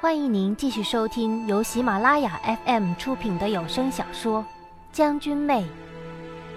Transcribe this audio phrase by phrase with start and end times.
[0.00, 4.40] 欢迎您继续收听由喜马拉雅 FM 出品的有声小说
[4.90, 5.62] 《将军妹》，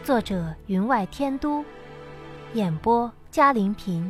[0.02, 1.62] 作者云外天都，
[2.54, 4.10] 演播嘉玲平。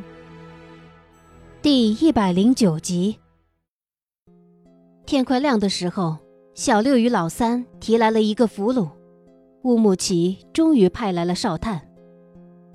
[1.60, 3.18] 第一百零九集。
[5.04, 6.16] 天快亮的时候，
[6.54, 8.88] 小六与老三提来了一个俘虏，
[9.64, 11.80] 乌木齐终于派来了哨探。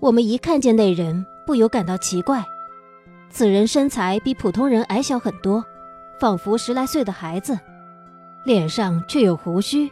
[0.02, 2.44] 我们一看见那人，不由感到奇怪。
[3.30, 5.64] 此人身材比普通人矮小很多。
[6.20, 7.58] 仿佛十来岁的孩子，
[8.44, 9.90] 脸上却有胡须，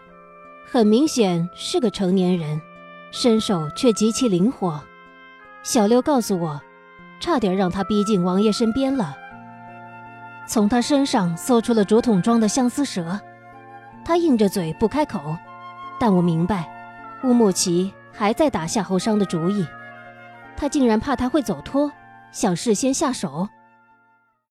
[0.70, 2.62] 很明显是个成年人，
[3.12, 4.82] 身手却极其灵活。
[5.64, 6.62] 小六告诉我，
[7.22, 9.16] 差点让他逼近王爷身边了。
[10.46, 13.20] 从他身上搜出了竹筒装的相思蛇，
[14.04, 15.38] 他硬着嘴不开口，
[15.98, 16.70] 但我明白，
[17.24, 19.66] 乌木齐还在打夏侯商的主意。
[20.58, 21.90] 他竟然怕他会走脱，
[22.32, 23.48] 想事先下手。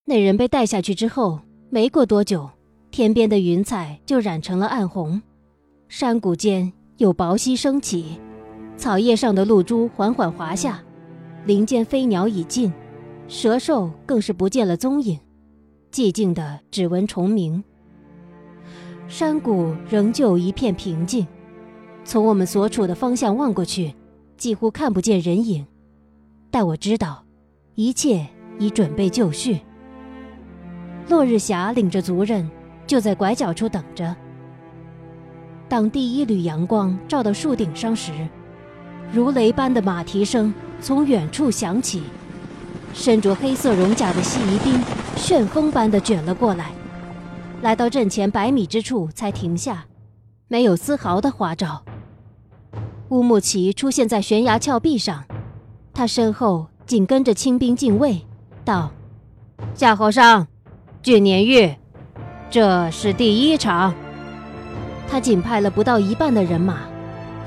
[0.05, 1.41] 那人被带下去之后。
[1.69, 2.49] 没过多久，
[2.91, 5.21] 天边的云彩就染成了暗红，
[5.89, 8.21] 山谷间有薄溪升起，
[8.77, 10.81] 草叶上的露珠缓缓滑下，
[11.45, 12.71] 林间飞鸟已尽，
[13.27, 15.19] 蛇兽更是不见了踪影，
[15.91, 17.61] 寂静的只闻虫鸣。
[19.09, 21.27] 山谷仍旧一片平静，
[22.05, 23.93] 从我们所处的方向望过去，
[24.37, 25.67] 几乎看不见人影，
[26.49, 27.25] 但我知道，
[27.75, 28.25] 一切
[28.57, 29.59] 已准备就绪。
[31.09, 32.49] 落日霞领着族人
[32.85, 34.15] 就在拐角处等着。
[35.69, 38.11] 当第一缕阳光照到树顶上时，
[39.11, 42.03] 如雷般的马蹄声从远处响起，
[42.93, 44.81] 身着黑色戎甲的西夷兵
[45.15, 46.71] 旋风般的卷了过来，
[47.61, 49.85] 来到阵前百米之处才停下，
[50.47, 51.83] 没有丝毫的花招。
[53.09, 55.23] 乌木齐出现在悬崖峭壁上，
[55.93, 58.25] 他身后紧跟着清兵禁卫，
[58.65, 58.91] 道
[59.73, 60.47] ：“夏侯尚。”
[61.07, 61.73] 据年玉，
[62.49, 63.95] 这是第一场。
[65.07, 66.79] 他仅派了不到一半的人马，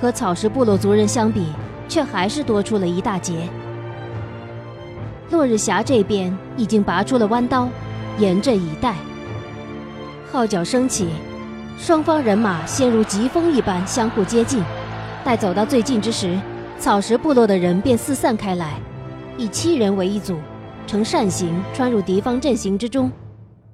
[0.01, 1.45] 和草食部落族人相比，
[1.87, 3.47] 却还是多出了一大截。
[5.29, 7.69] 落日峡这边已经拔出了弯刀，
[8.19, 8.95] 严阵以待。
[10.33, 11.09] 号角升起，
[11.77, 14.65] 双方人马先如疾风一般相互接近。
[15.23, 16.35] 待走到最近之时，
[16.79, 18.81] 草食部落的人便四散开来，
[19.37, 20.39] 以七人为一组，
[20.87, 23.13] 呈扇形穿入敌方阵型之中。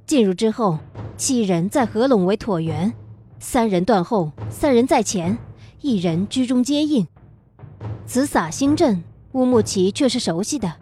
[0.06, 0.78] 进入之后，
[1.17, 2.94] 七人再合拢为椭圆，
[3.41, 5.37] 三人断后，三人在前，
[5.81, 7.05] 一人居中接应。
[8.06, 9.03] 此洒星阵，
[9.33, 10.72] 乌木齐却是熟悉的。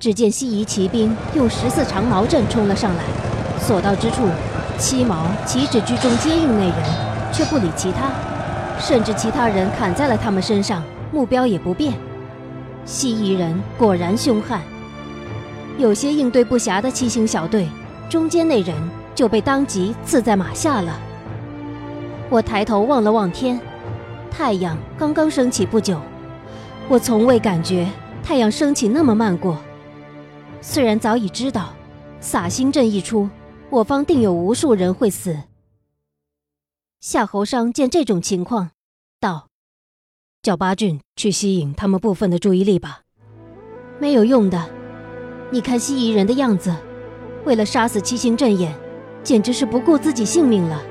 [0.00, 3.04] 只见西夷骑兵用十四长矛阵冲了上来，
[3.60, 4.26] 所到之处，
[4.78, 8.10] 七矛岂止居中接应那人，却不理其他，
[8.80, 11.94] 甚至其他人砍在了他们身上，目标也不变。
[12.84, 14.60] 西夷人果然凶悍，
[15.78, 17.68] 有些应对不暇的七星小队。
[18.08, 18.74] 中间那人
[19.14, 21.00] 就被当即刺在马下了。
[22.30, 23.60] 我抬头望了望天，
[24.30, 26.00] 太阳刚刚升起不久，
[26.88, 27.90] 我从未感觉
[28.22, 29.58] 太阳升起那么慢过。
[30.60, 31.74] 虽然早已知道，
[32.20, 33.28] 洒星阵一出，
[33.70, 35.36] 我方定有无数人会死。
[37.00, 38.70] 夏侯商见这种情况，
[39.20, 39.48] 道
[40.42, 43.02] ：“叫八郡去吸引他们部分的注意力吧。
[44.00, 44.68] 没有用的，
[45.50, 46.74] 你看西夷人的样子。”
[47.46, 48.74] 为了杀死七星阵眼，
[49.22, 50.82] 简直是不顾自己性命了。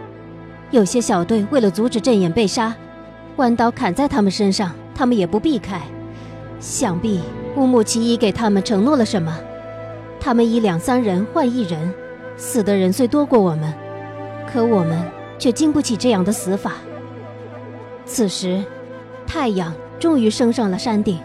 [0.71, 2.73] 有些小队为了阻止阵眼被杀，
[3.35, 5.81] 弯刀砍在他们身上，他们也不避开。
[6.61, 7.19] 想必
[7.57, 9.37] 乌木齐已给他们承诺了什么。
[10.17, 11.93] 他们以两三人换一人，
[12.37, 13.73] 死的人虽多过我们，
[14.49, 14.97] 可我们
[15.37, 16.75] 却经不起这样的死法。
[18.05, 18.63] 此时，
[19.27, 21.19] 太阳终于升上了山顶，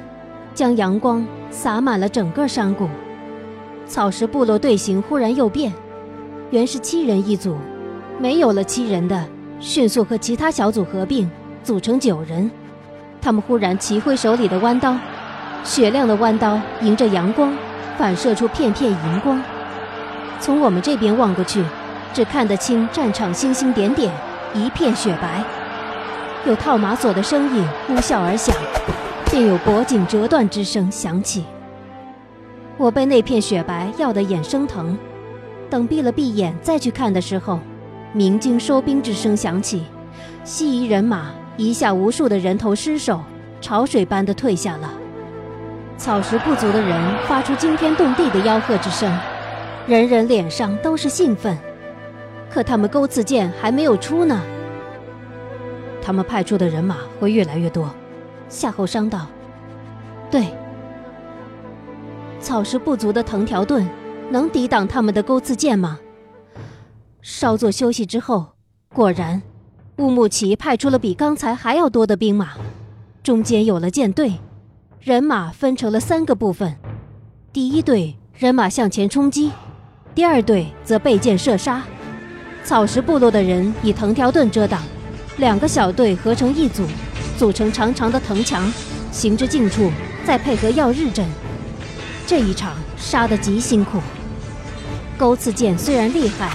[0.55, 2.89] 将阳光洒满了整个山谷。
[3.91, 5.73] 草食部落队形忽然又变，
[6.51, 7.57] 原是七人一组，
[8.21, 9.27] 没有了七人的，
[9.59, 11.29] 迅速和其他小组合并，
[11.65, 12.49] 组成九人。
[13.21, 14.97] 他们忽然齐挥手里的弯刀，
[15.65, 17.53] 雪亮的弯刀迎着阳光，
[17.99, 19.43] 反射出片片银光。
[20.39, 21.61] 从我们这边望过去，
[22.15, 24.13] 只看得清战场星星点点，
[24.55, 25.43] 一片雪白。
[26.47, 28.55] 有套马索的声音呼啸而响，
[29.33, 31.45] 便有脖颈折断之声响起。
[32.79, 34.97] 我被那片雪白耀的眼生疼，
[35.69, 37.61] 等闭了闭眼再去看的时候，
[38.13, 39.85] 鸣金收兵之声响起，
[40.45, 43.21] 西夷人马一下无数的人头尸首，
[43.61, 44.91] 潮水般的退下了。
[45.97, 49.13] 草食不足的人发出惊天动地的吆喝之声，
[49.87, 51.57] 人人脸上都是兴奋。
[52.51, 54.41] 可他们钩刺剑还没有出呢，
[56.03, 57.89] 他们派出的人马会越来越多。
[58.49, 59.27] 夏侯商道
[60.31, 60.47] ：“对。”
[62.41, 63.87] 草食不足的藤条盾，
[64.31, 66.01] 能抵挡他们的钩刺剑吗？
[67.21, 68.55] 稍作休息之后，
[68.95, 69.43] 果然，
[69.99, 72.53] 乌木齐派出了比刚才还要多的兵马，
[73.23, 74.33] 中间有了舰队，
[75.01, 76.75] 人马分成了三个部分。
[77.53, 79.53] 第一队人马向前冲击，
[80.15, 81.83] 第二队则背箭射杀。
[82.65, 84.83] 草食部落的人以藤条盾遮挡，
[85.37, 86.85] 两个小队合成一组，
[87.37, 88.73] 组成长长的藤墙，
[89.13, 89.91] 行至近处
[90.25, 91.27] 再配合耀日阵。
[92.31, 93.99] 这一场杀得极辛苦。
[95.19, 96.53] 钩刺箭虽然厉害，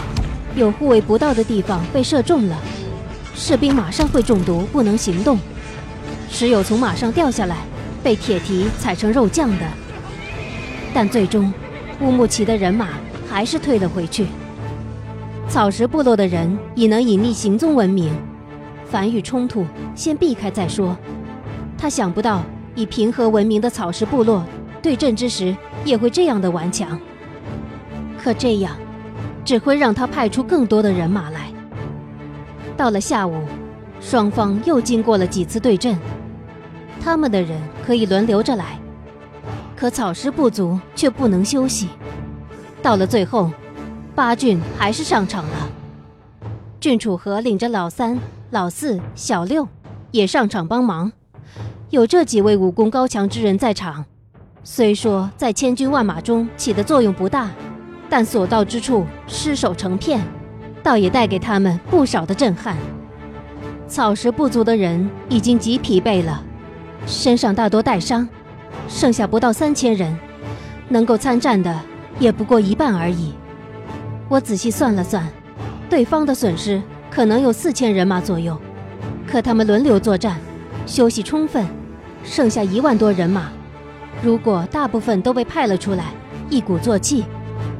[0.55, 2.57] 有护卫不到的地方被射中了，
[3.35, 5.35] 士兵马上会中毒，不能行动；
[6.29, 7.57] 时有从马上掉下来，
[8.01, 9.65] 被铁蹄踩成肉酱的。
[10.93, 11.53] 但最终，
[11.99, 12.87] 乌木齐的人马
[13.29, 14.27] 还是退了回去。
[15.49, 18.15] 草食部落的人已能隐匿行踪闻名，
[18.89, 20.95] 凡遇冲突，先避开再说。
[21.77, 22.45] 他想不到，
[22.75, 24.41] 以平和闻名的草食部落
[24.85, 26.99] 对阵之时也会这样的顽强。
[28.21, 28.77] 可这样，
[29.43, 31.51] 只会让他派出更多的人马来。
[32.77, 33.41] 到了下午，
[33.99, 35.97] 双方又经过了几次对阵，
[37.01, 38.79] 他们的人可以轮流着来，
[39.75, 41.89] 可草食不足却不能休息。
[42.83, 43.51] 到了最后。
[44.13, 45.69] 八郡还是上场了，
[46.79, 48.17] 郡主和领着老三、
[48.49, 49.67] 老四、小六
[50.11, 51.11] 也上场帮忙。
[51.89, 54.05] 有这几位武功高强之人在场，
[54.67, 57.51] 虽说在千军万马中起的作用不大，
[58.09, 60.19] 但所到之处尸首成片，
[60.81, 62.75] 倒也带给他们不少的震撼。
[63.87, 66.43] 草食部族的人已经极疲惫了，
[67.05, 68.27] 身上大多带伤，
[68.89, 70.17] 剩下不到三千人，
[70.89, 71.79] 能够参战的
[72.17, 73.33] 也不过一半而已。
[74.27, 75.23] 我仔细算了算，
[75.87, 76.81] 对方的损失
[77.11, 78.59] 可能有四千人马左右，
[79.27, 80.39] 可他们轮流作战，
[80.87, 81.63] 休息充分，
[82.23, 83.51] 剩下一万多人马。
[84.25, 86.05] 如果大部分都被派了出来，
[86.49, 87.23] 一鼓作气，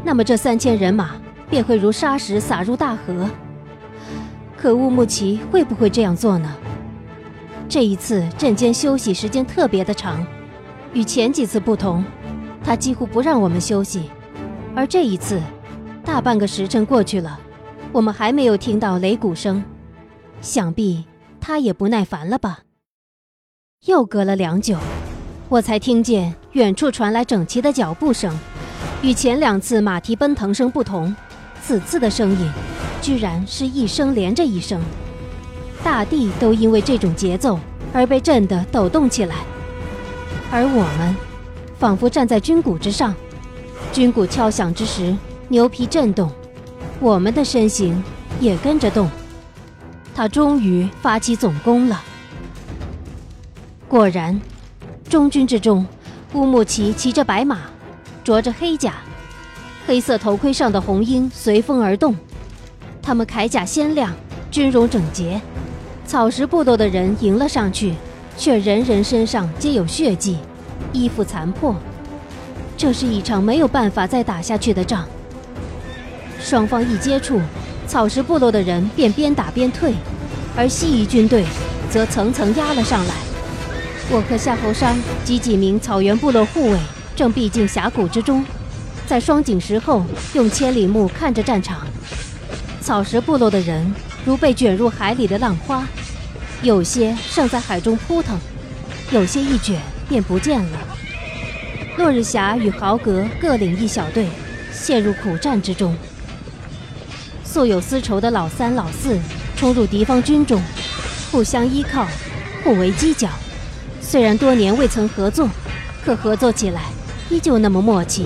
[0.03, 1.15] 那么这三千人马
[1.49, 3.27] 便会如沙石撒入大河。
[4.55, 6.55] 可乌木齐会不会这样做呢？
[7.67, 10.23] 这一次阵间休息时间特别的长，
[10.93, 12.05] 与前几次不同，
[12.63, 14.11] 他几乎不让我们休息，
[14.75, 15.41] 而这一次。
[16.03, 17.39] 大半个时辰过去了，
[17.91, 19.63] 我们还没有听到擂鼓声，
[20.41, 21.05] 想必
[21.41, 22.59] 他也不耐烦了吧。
[23.87, 24.77] 又隔了良久，
[25.47, 28.37] 我才听见远处传来整齐的脚步声，
[29.01, 31.15] 与前两次马蹄奔腾声不同，
[31.61, 32.49] 此次的声音
[33.01, 34.81] 居然是一声连着一声，
[35.83, 37.59] 大地都因为这种节奏
[37.93, 39.35] 而被震得抖动起来，
[40.51, 41.15] 而我们
[41.77, 43.13] 仿佛站在军鼓之上，
[43.93, 45.15] 军鼓敲响之时。
[45.47, 46.31] 牛皮震动，
[46.99, 48.03] 我们的身形
[48.39, 49.07] 也跟着动。
[50.15, 52.01] 他终于发起总攻了。
[53.87, 54.41] 果然，
[55.09, 55.85] 中军之中，
[56.33, 57.59] 乌木齐骑着白马，
[58.23, 58.95] 着着黑甲，
[59.85, 62.15] 黑色头盔上的红缨随风而动。
[63.01, 64.11] 他们铠甲鲜亮，
[64.49, 65.39] 军容整洁。
[66.07, 67.93] 草食部落的人迎了上去，
[68.35, 70.37] 却人人身上皆有血迹，
[70.91, 71.75] 衣服残破。
[72.75, 75.05] 这是一场没有办法再打下去的仗。
[76.39, 77.39] 双方一接触，
[77.87, 79.93] 草食部落的人便边打边退，
[80.57, 81.45] 而西夷军队
[81.91, 83.13] 则层层压了上来。
[84.07, 86.77] 我和夏侯商及几名草原部落护卫
[87.15, 88.45] 正避进峡谷之中，
[89.07, 91.87] 在双井石后用千里目看着战场。
[92.79, 95.87] 草食部落的人如被卷入海里的浪花，
[96.61, 98.39] 有些尚在海中扑腾，
[99.09, 100.77] 有些一卷便不见了。
[101.97, 104.27] 落日霞与豪格各领一小队，
[104.71, 105.95] 陷入苦战之中。
[107.43, 109.17] 素有私仇的老三、老四
[109.55, 110.61] 冲入敌方军中，
[111.31, 112.05] 互相依靠，
[112.63, 113.29] 互为犄角。
[114.01, 115.49] 虽然多年未曾合作，
[116.03, 116.83] 可合作起来
[117.29, 118.25] 依旧那么默契。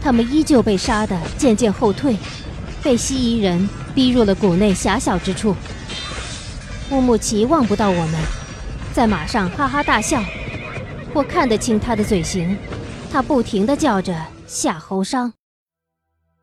[0.00, 2.16] 他们依旧被杀得渐渐后退，
[2.82, 5.54] 被西夷人逼入了谷内狭小之处。
[6.90, 8.20] 乌木齐望不到我们，
[8.92, 10.22] 在马上哈哈大笑。
[11.12, 12.56] 我看得清他的嘴型，
[13.10, 14.14] 他不停地叫着
[14.46, 15.32] 夏侯商。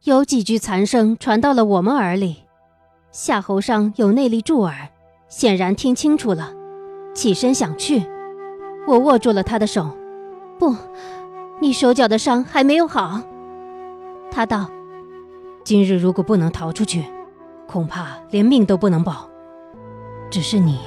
[0.03, 2.43] 有几句残声传到了我们耳里，
[3.11, 4.89] 夏侯商有内力助耳，
[5.29, 6.51] 显然听清楚了，
[7.13, 8.03] 起身想去。
[8.85, 9.89] 我握住了他的手，
[10.59, 10.75] 不，
[11.61, 13.21] 你手脚的伤还没有好。
[14.29, 14.69] 他道
[15.63, 17.05] ：“今日如果不能逃出去，
[17.67, 19.29] 恐怕连命都不能保。
[20.29, 20.79] 只是你，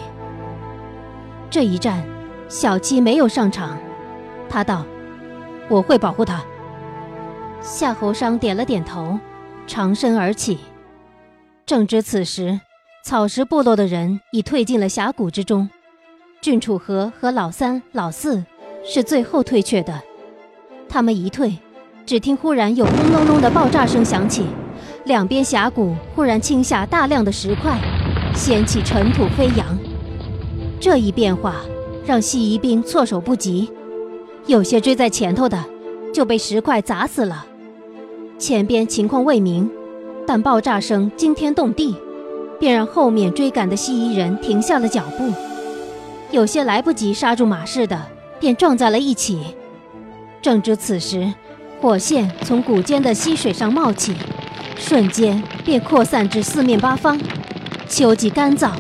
[1.48, 2.04] 这一战，
[2.48, 3.78] 小七没有上场。”
[4.48, 4.84] 他道
[5.70, 6.42] ：“我会保护他。”
[7.62, 9.18] 夏侯商点了点头，
[9.66, 10.58] 长身而起。
[11.64, 12.60] 正值此时，
[13.02, 15.68] 草食部落的人已退进了峡谷之中。
[16.46, 18.44] 郡主和和老三、老四
[18.84, 20.00] 是最后退却的。
[20.88, 21.58] 他们一退，
[22.06, 24.44] 只听忽然有轰隆隆的爆炸声响起，
[25.06, 27.76] 两边峡谷忽然倾下大量的石块，
[28.32, 29.76] 掀起尘土飞扬。
[30.78, 31.56] 这一变化
[32.06, 33.68] 让西夷兵措手不及，
[34.46, 35.64] 有些追在前头的
[36.14, 37.44] 就被石块砸死了。
[38.38, 39.68] 前边情况未明，
[40.24, 41.96] 但爆炸声惊天动地，
[42.60, 45.32] 便让后面追赶的西夷人停下了脚步。
[46.30, 48.00] 有些来不及刹住马似的，
[48.38, 49.56] 便撞在了一起。
[50.42, 51.32] 正值此时，
[51.80, 54.14] 火线从谷间的溪水上冒起，
[54.76, 57.18] 瞬间便扩散至四面八方。
[57.88, 58.72] 秋季干燥，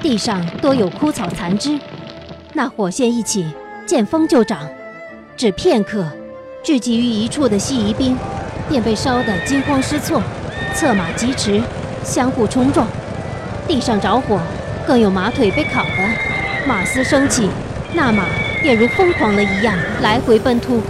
[0.00, 1.78] 地上多有枯草残枝。
[2.52, 3.46] 那火线一起，
[3.86, 4.68] 见风就长。
[5.36, 6.06] 只片刻，
[6.62, 8.16] 聚集于一处的西夷兵。
[8.68, 10.22] 便被烧得惊慌失措，
[10.72, 11.60] 策马疾驰，
[12.04, 12.86] 相互冲撞，
[13.66, 14.40] 地上着火，
[14.86, 16.31] 更有马腿被烤的，
[16.64, 17.48] 马嘶声起，
[17.92, 18.24] 那马
[18.62, 20.80] 便如疯狂了一样来回奔突。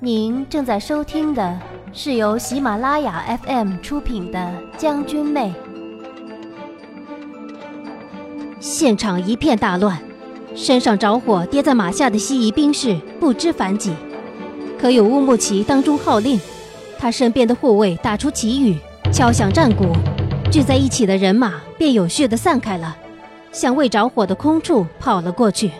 [0.00, 1.58] 您正在收听的
[1.92, 4.38] 是由喜马拉雅 FM 出品的
[4.76, 5.54] 《将军妹》。
[8.58, 9.96] 现场一片大乱，
[10.56, 13.94] 身上着火跌在马下的西夷兵士不知凡几。
[14.78, 16.40] 可有乌木齐当中号令，
[16.98, 18.76] 他身边的护卫打出旗语，
[19.12, 19.86] 敲响战鼓，
[20.50, 22.96] 聚在一起的人马便有序地散开了，
[23.52, 25.70] 向未着火的空处跑了过去。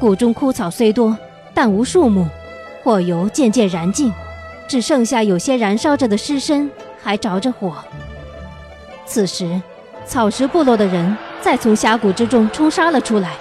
[0.00, 1.16] 谷中枯草虽多，
[1.52, 2.26] 但无树木，
[2.82, 4.12] 火油渐渐燃尽，
[4.66, 6.70] 只剩下有些燃烧着的尸身
[7.02, 7.76] 还着着火。
[9.04, 9.60] 此时，
[10.06, 13.32] 草食部落的人再从峡谷之中冲杀了出来，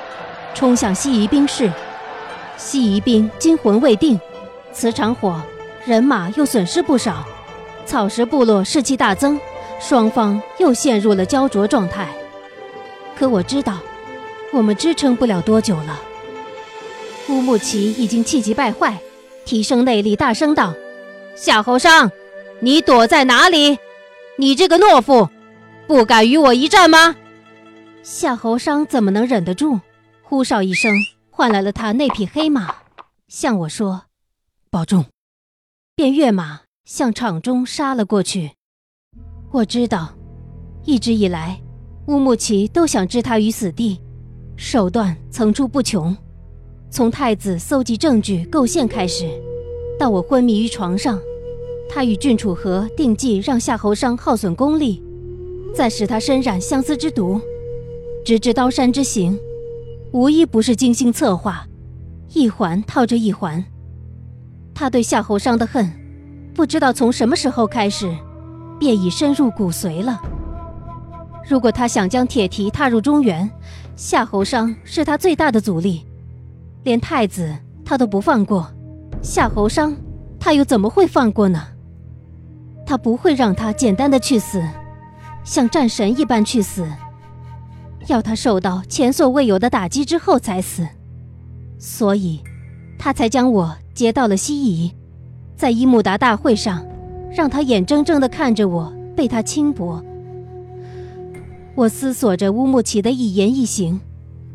[0.53, 1.71] 冲向西夷兵士。
[2.57, 4.19] 西夷兵惊魂未定。
[4.73, 5.41] 此场火，
[5.85, 7.25] 人马又损失不少，
[7.85, 9.39] 草食部落士气大增，
[9.79, 12.07] 双方又陷入了焦灼状态。
[13.17, 13.79] 可我知道，
[14.51, 15.99] 我们支撑不了多久了。
[17.29, 18.97] 乌木齐已经气急败坏，
[19.45, 20.73] 提升内力，大声道
[21.35, 22.11] ：“夏侯尚，
[22.59, 23.77] 你躲在哪里？
[24.37, 25.29] 你这个懦夫，
[25.87, 27.15] 不敢与我一战吗？”
[28.03, 29.79] 夏侯尚怎么能忍得住？
[30.23, 30.93] 呼哨一声，
[31.29, 32.75] 换来了他那匹黑马，
[33.27, 34.03] 向我说。
[34.69, 35.05] 保重，
[35.95, 38.51] 便跃马向场中杀了过去。
[39.57, 40.13] 我知道，
[40.85, 41.59] 一直以来，
[42.05, 43.99] 乌木齐都想置他于死地，
[44.55, 46.15] 手段层出不穷。
[46.91, 49.27] 从太子搜集证据构陷开始，
[49.97, 51.19] 到我昏迷于床上，
[51.89, 55.01] 他与郡主和定计让夏侯商耗损功力，
[55.73, 57.41] 再使他身染相思之毒，
[58.23, 59.39] 直至刀山之行，
[60.11, 61.65] 无一不是精心策划，
[62.31, 63.65] 一环套着一环。
[64.75, 65.91] 他对夏侯商的恨，
[66.53, 68.15] 不知道从什么时候开始，
[68.79, 70.21] 便已深入骨髓了。
[71.47, 73.49] 如果他想将铁蹄踏入中原，
[73.95, 76.05] 夏侯商是他最大的阻力。
[76.83, 78.71] 连太子他都不放过，
[79.21, 79.95] 夏侯商
[80.39, 81.63] 他又怎么会放过呢？
[82.85, 84.63] 他不会让他简单的去死，
[85.43, 86.87] 像战神一般去死，
[88.07, 90.87] 要他受到前所未有的打击之后才死。
[91.79, 92.41] 所以，
[92.97, 93.75] 他才将我。
[93.93, 94.93] 接到了西夷，
[95.55, 96.85] 在伊木达大会上，
[97.37, 100.03] 让他眼睁睁地看着我被他轻薄。
[101.75, 103.99] 我思索着乌木齐的一言一行，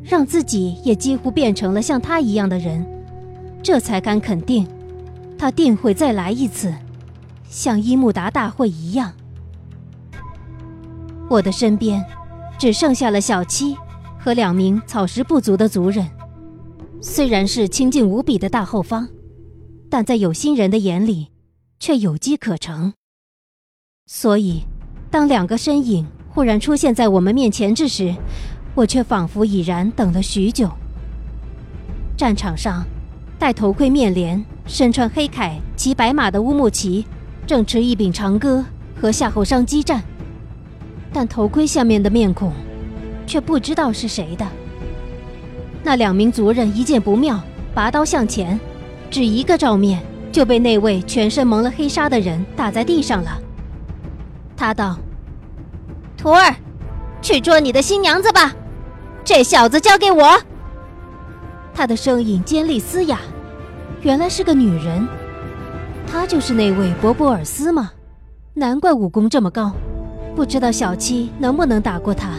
[0.02, 2.84] 让自己也几乎变成了像他一样的人，
[3.62, 4.66] 这才敢肯定，
[5.38, 6.74] 他定会再来一次，
[7.48, 9.12] 像伊木达大会一样。
[11.30, 12.04] 我的身边，
[12.58, 13.76] 只剩下了小七
[14.18, 16.04] 和两名草食不足的族人，
[17.00, 19.08] 虽然是清静无比的大后方。
[19.88, 21.28] 但在有心人的眼里，
[21.82, 22.92] 却有机可乘。
[24.06, 24.62] 所以，
[25.10, 28.14] 当两个身影忽然出现在我们面前之时，
[28.76, 30.70] 我却仿佛已然等了许久。
[32.16, 32.84] 战场上，
[33.36, 37.04] 戴头盔、面帘、身穿黑铠、骑白马的乌木齐，
[37.48, 40.00] 正持一柄长戈和夏侯商激战。
[41.12, 42.52] 但头盔下面的面孔，
[43.26, 44.46] 却不知道是谁的。
[45.82, 47.42] 那两名族人一见不妙，
[47.74, 48.58] 拔刀向前。
[49.10, 50.00] 只一个照面，
[50.32, 53.38] 就被那位全身蒙了黑纱的人打在地上了。
[54.56, 54.98] 他道
[56.16, 56.54] ：“徒儿，
[57.20, 58.54] 去捉你的新娘子吧，
[59.22, 60.40] 这小子交给我。”
[61.74, 63.18] 他的声音尖利嘶哑，
[64.00, 65.06] 原来是个女人。
[66.06, 67.92] 她就是那位博博尔斯吗？
[68.54, 69.72] 难怪武功这么高，
[70.36, 72.30] 不知道小七能不能打过他。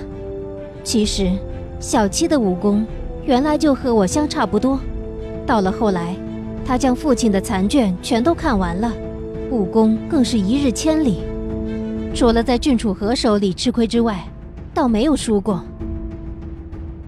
[0.84, 1.32] 其实，
[1.80, 2.86] 小七的武功
[3.26, 4.80] 原来就和我相差不多，
[5.46, 6.16] 到了后来。
[6.66, 8.92] 他将父亲的残卷全都看完了，
[9.52, 11.24] 武功更是一日千里。
[12.16, 14.24] 除了在郡主和手里吃亏之外，
[14.74, 15.64] 倒没有输过。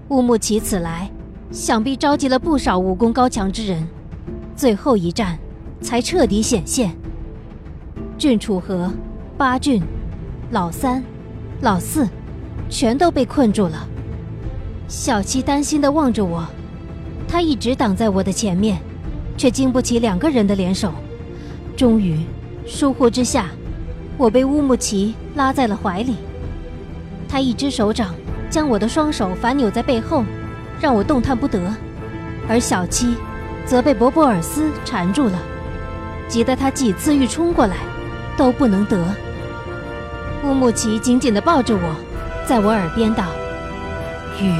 [0.08, 1.10] 乌木齐此来，
[1.50, 3.86] 想必召集了不少武功高强之人，
[4.54, 5.38] 最后一战
[5.80, 6.94] 才彻底显现。
[8.18, 8.92] 郡楚河、
[9.36, 9.82] 八郡、
[10.50, 11.02] 老三、
[11.60, 12.08] 老四，
[12.68, 13.86] 全都被困住了。
[14.88, 16.46] 小七担心地望着我，
[17.26, 18.78] 他一直挡在我的前面，
[19.36, 20.92] 却经不起两个人的联手。
[21.76, 22.24] 终于，
[22.66, 23.46] 疏忽之下，
[24.16, 26.16] 我被乌木齐拉在了怀里。
[27.28, 28.14] 他一只手掌
[28.48, 30.24] 将我的双手反扭在背后，
[30.80, 31.60] 让我动弹不得；
[32.48, 33.14] 而小七
[33.66, 35.38] 则被伯伯尔斯缠住了，
[36.28, 37.76] 急得他几次欲冲过来，
[38.36, 39.04] 都不能得。
[40.44, 41.96] 乌木齐紧紧地抱着我，
[42.46, 43.24] 在我耳边道。
[44.40, 44.50] 玉，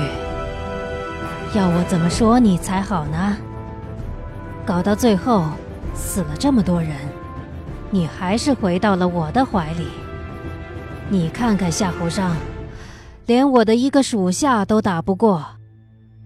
[1.57, 3.37] 要我怎么说你才好呢？
[4.67, 5.45] 搞到最后
[5.95, 6.97] 死了这么多人，
[7.91, 9.87] 你还是回到了我的怀里。
[11.09, 12.37] 你看看夏侯尚，
[13.27, 15.47] 连我的一个属下都打不过，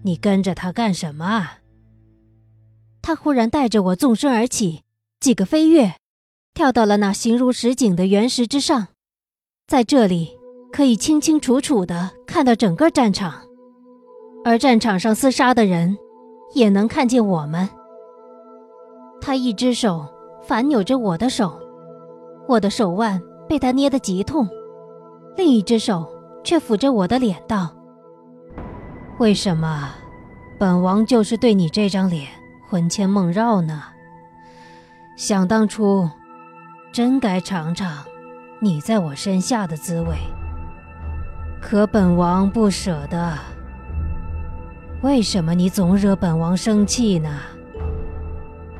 [0.03, 1.47] 你跟着他干什么？
[3.01, 4.81] 他忽然带着我纵身而起，
[5.19, 5.93] 几个飞跃，
[6.53, 8.87] 跳到了那形如石井的原石之上，
[9.67, 10.37] 在这里。
[10.73, 13.41] 可以清清楚楚地看到整个战场，
[14.45, 15.97] 而战场上厮杀的人
[16.55, 17.67] 也能看见我们。
[19.21, 20.05] 他一只手
[20.43, 21.61] 反扭着我的手，
[22.47, 24.49] 我的手腕被他捏得极痛，
[25.37, 26.11] 另一只手
[26.43, 27.69] 却抚着我的脸道
[29.19, 29.89] ：“为什么
[30.57, 32.27] 本王就是对你这张脸
[32.67, 33.83] 魂牵梦绕呢？
[35.15, 36.09] 想当初，
[36.91, 38.03] 真该尝尝
[38.59, 40.15] 你在我身下的滋味。”
[41.61, 43.37] 可本王不舍得。
[45.03, 47.29] 为什么你总惹本王生气呢？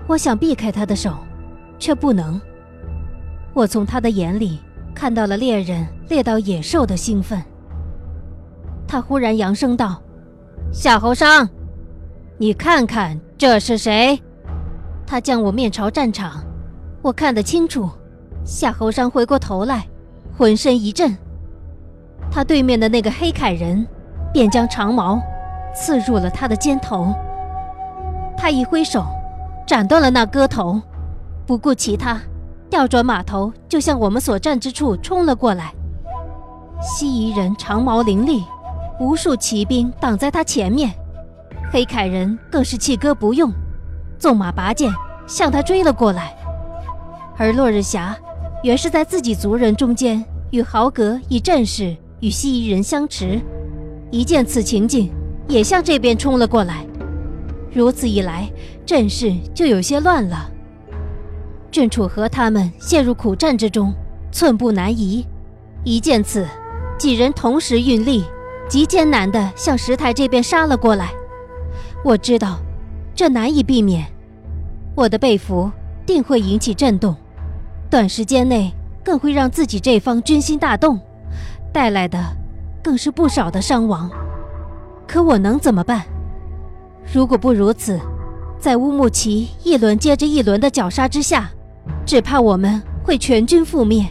[0.08, 1.16] 我想避开他的手，
[1.80, 2.40] 却不能。
[3.54, 4.60] 我从他的眼里
[4.94, 7.42] 看到了猎人猎到野兽的兴奋。
[8.88, 10.02] 他忽然扬声道
[10.72, 11.48] ：“夏侯商，
[12.38, 14.22] 你看看这是谁？”
[15.08, 16.44] 他将我面朝战场，
[17.02, 17.90] 我看得清楚。
[18.44, 19.86] 夏侯商回过头来，
[20.38, 21.16] 浑身一震。
[22.32, 23.86] 他对面的那个黑铠人，
[24.34, 25.22] 便将长矛
[25.76, 27.14] 刺入了他的肩头。
[28.38, 29.06] 他一挥手，
[29.66, 30.82] 斩断了那割头，
[31.46, 32.20] 不顾其他，
[32.70, 35.74] 调转马头就向我们所站之处冲了过来。
[36.82, 38.44] 西夷人长矛凌厉，
[39.00, 40.92] 无数骑兵挡在他前面，
[41.72, 43.52] 黑铠人更是弃戈不用，
[44.18, 44.92] 纵马拔剑
[45.28, 46.36] 向他追了过来。
[47.38, 48.18] 而落日霞
[48.64, 51.96] 原是在自己族人中间与豪格以阵势。
[52.22, 53.42] 与西夷人相持，
[54.12, 55.12] 一见此情景，
[55.48, 56.86] 也向这边冲了过来。
[57.74, 58.52] 如此一来，
[58.86, 60.50] 阵势就有些乱了。
[61.72, 63.94] 郑楚河他们陷入苦战之中，
[64.32, 65.26] 寸步难移。
[65.84, 66.46] 一见此，
[67.00, 68.26] 几人同时运力，
[68.68, 71.12] 极艰难地向石台这边杀了过来。
[72.04, 72.60] 我知道，
[73.16, 74.06] 这难以避免。
[74.96, 75.72] 我的被俘
[76.06, 77.16] 定会引起震动，
[77.90, 78.70] 短时间内
[79.04, 81.00] 更会让自己这方军心大动。
[81.72, 82.20] 带来的
[82.84, 84.12] 更是不少的伤亡，
[85.08, 86.04] 可我能怎么办？
[87.14, 88.00] 如果不如此，
[88.60, 91.50] 在乌木齐一轮接着一轮的绞杀之下，
[92.06, 94.06] 只怕我们会全军覆灭。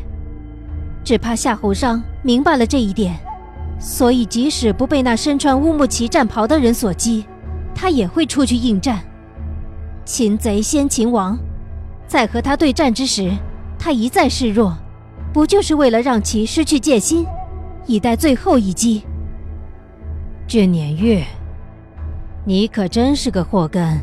[1.03, 3.19] 只怕夏侯商明白了这一点，
[3.79, 7.25] 所以即使不被那身穿乌木齐战袍的人所击，
[7.75, 9.01] 他也会出去应战。
[10.05, 11.39] 擒贼先擒王，
[12.07, 13.31] 在和他对战之时，
[13.79, 14.77] 他一再示弱，
[15.33, 17.25] 不就是为了让其失去戒心？
[17.87, 19.03] 以待最后一击。
[20.47, 21.25] 这年月，
[22.45, 24.01] 你可真是个祸根。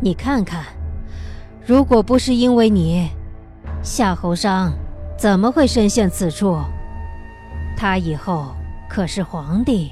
[0.00, 0.64] 你看看，
[1.64, 3.08] 如果不是因为你，
[3.82, 4.72] 夏侯商
[5.16, 6.58] 怎么会身陷此处？
[7.76, 8.54] 他以后
[8.88, 9.90] 可是皇帝。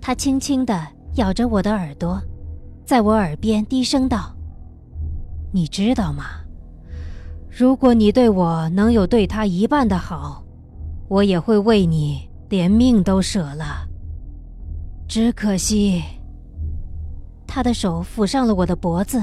[0.00, 2.20] 他轻轻地咬着我的耳朵，
[2.84, 4.34] 在我耳边低声道
[5.52, 6.24] ：“你知道吗？
[7.48, 10.40] 如果你对我能有对他一半的好。”
[11.08, 13.86] 我也会为你连命都舍了。
[15.14, 16.02] 只可惜，
[17.46, 19.22] 他的手抚上了我的脖子，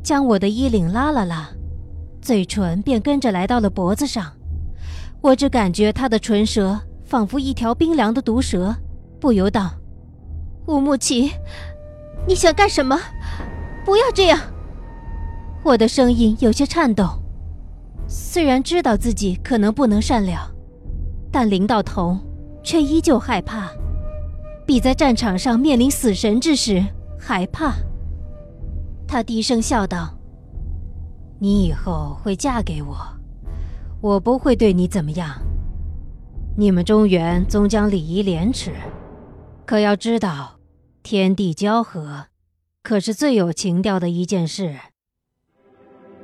[0.00, 1.48] 将我的衣领拉了拉，
[2.22, 4.32] 嘴唇便跟着来到了脖子上。
[5.20, 8.72] 我只感觉他的唇舌仿佛一条冰凉的毒蛇，
[9.18, 9.72] 不由道
[10.68, 11.32] ：“乌木齐，
[12.28, 12.96] 你想干什么？
[13.84, 14.38] 不要这样！”
[15.64, 17.20] 我的声音有些颤抖，
[18.06, 20.48] 虽然知道自己可能不能善了。
[21.32, 22.16] 但临到头，
[22.62, 23.72] 却依旧害怕，
[24.66, 26.84] 比在战场上面临死神之时
[27.18, 27.76] 还怕。
[29.06, 30.18] 他低声笑道
[31.38, 32.96] ：“你以后会嫁给我，
[34.00, 35.40] 我不会对你怎么样。
[36.58, 38.72] 你们中原终将礼仪廉耻，
[39.64, 40.58] 可要知道，
[41.04, 42.26] 天地交合，
[42.82, 44.74] 可是最有情调的一件事。”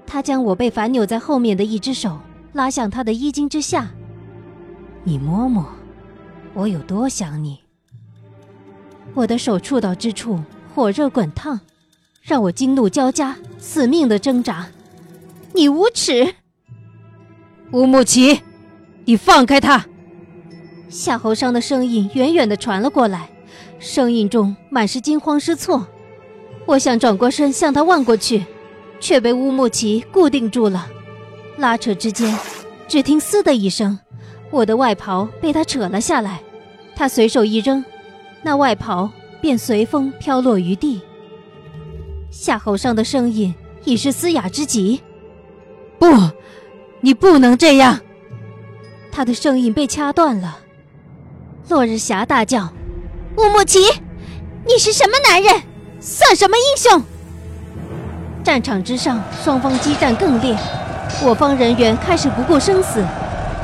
[0.05, 2.19] 他将我被反扭在后面的一只手
[2.53, 3.93] 拉向他的衣襟之下。
[5.05, 5.65] 你摸摸，
[6.55, 7.62] 我有多想你。
[9.15, 10.41] 我的手触到之处，
[10.75, 11.61] 火热滚烫，
[12.23, 14.67] 让我惊怒交加，死命的挣扎。
[15.53, 16.35] 你无耻！
[17.73, 18.41] 乌木齐，
[19.05, 19.87] 你放开他！
[20.89, 23.29] 夏侯商的声音远远的传了过来，
[23.79, 25.87] 声音中满是惊慌失措。
[26.65, 28.45] 我想转过身向他望过去，
[28.99, 30.87] 却被乌木齐固定住了。
[31.59, 32.35] 拉扯之间，
[32.89, 33.99] 只听“嘶”的一声，
[34.51, 36.41] 我的外袍被他扯了下来。
[36.95, 37.85] 他随手一扔，
[38.43, 41.01] 那外袍便随风飘落于地。
[42.31, 45.01] 夏侯尚的声音已是嘶哑之极
[45.99, 46.07] ：“不，
[47.01, 48.01] 你不能这样！”
[49.13, 50.59] 他的声音被掐断了。
[51.69, 52.69] 落日霞大叫
[53.37, 53.79] ：“乌木齐，
[54.67, 55.63] 你是什么男人？”
[56.01, 57.03] 算什么英雄？
[58.43, 60.57] 战场之上，双方激战更烈。
[61.23, 63.05] 我方人员开始不顾生死，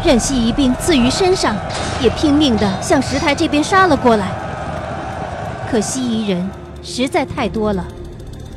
[0.05, 1.57] 任系一兵刺于身上，
[2.01, 4.31] 也拼命地向石台这边杀了过来。
[5.71, 6.49] 可西夷人
[6.83, 7.87] 实在太多了，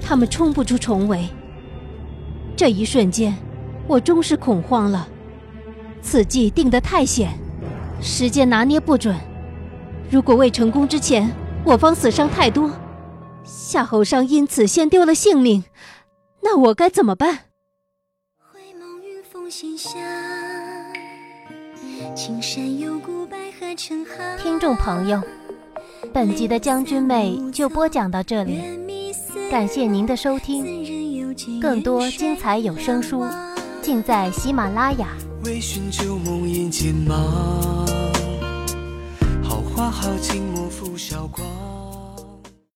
[0.01, 1.27] 他们冲不出重围。
[2.55, 3.35] 这一瞬间，
[3.85, 5.07] 我终是恐慌了。
[6.01, 7.37] 此计定得太险，
[8.01, 9.15] 时间拿捏不准。
[10.09, 11.29] 如果未成功之前，
[11.65, 12.71] 我方死伤太多。
[13.43, 15.65] 夏侯尚因此先丢了性命，
[16.41, 17.39] 那我该怎么办？
[18.51, 19.77] 回眸云风心
[22.15, 25.21] 青山有古，白鹤成行听众朋友，
[26.13, 28.59] 本集的将军妹就播讲到这里，
[29.49, 33.25] 感谢您的收听，更多精彩有声书
[33.81, 35.07] 尽在喜马拉雅。
[35.45, 36.43] 微醺旧梦
[39.43, 41.70] 好花好景莫负韶光。